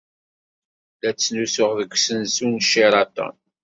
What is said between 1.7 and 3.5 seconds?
deg usensu n Sheraton.